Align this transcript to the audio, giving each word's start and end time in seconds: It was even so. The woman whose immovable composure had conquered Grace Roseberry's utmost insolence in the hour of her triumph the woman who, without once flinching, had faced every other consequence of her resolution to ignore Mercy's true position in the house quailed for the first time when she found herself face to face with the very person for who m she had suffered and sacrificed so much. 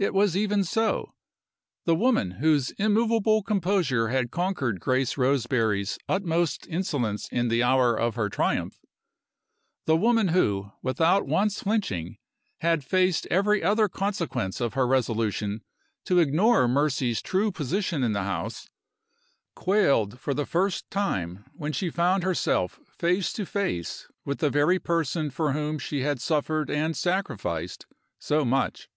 It 0.00 0.12
was 0.12 0.36
even 0.36 0.64
so. 0.64 1.14
The 1.84 1.94
woman 1.94 2.32
whose 2.32 2.72
immovable 2.72 3.44
composure 3.44 4.08
had 4.08 4.32
conquered 4.32 4.80
Grace 4.80 5.16
Roseberry's 5.16 5.96
utmost 6.08 6.66
insolence 6.66 7.28
in 7.28 7.46
the 7.46 7.62
hour 7.62 7.96
of 7.96 8.16
her 8.16 8.28
triumph 8.28 8.80
the 9.86 9.96
woman 9.96 10.28
who, 10.28 10.72
without 10.82 11.26
once 11.28 11.62
flinching, 11.62 12.18
had 12.62 12.82
faced 12.84 13.26
every 13.30 13.62
other 13.62 13.88
consequence 13.88 14.60
of 14.60 14.74
her 14.74 14.88
resolution 14.88 15.62
to 16.04 16.18
ignore 16.18 16.66
Mercy's 16.66 17.22
true 17.22 17.52
position 17.52 18.02
in 18.02 18.12
the 18.12 18.24
house 18.24 18.68
quailed 19.54 20.18
for 20.18 20.34
the 20.34 20.44
first 20.44 20.90
time 20.90 21.44
when 21.54 21.72
she 21.72 21.88
found 21.88 22.24
herself 22.24 22.80
face 22.98 23.32
to 23.34 23.46
face 23.46 24.08
with 24.24 24.38
the 24.40 24.50
very 24.50 24.80
person 24.80 25.30
for 25.30 25.52
who 25.52 25.68
m 25.68 25.78
she 25.78 26.00
had 26.00 26.20
suffered 26.20 26.68
and 26.68 26.96
sacrificed 26.96 27.86
so 28.18 28.44
much. 28.44 28.88